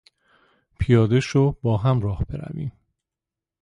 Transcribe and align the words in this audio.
پیاده 0.79 1.19
شو 1.19 1.55
باهم 1.61 1.99
راه 2.01 2.25
برویم! 2.29 2.71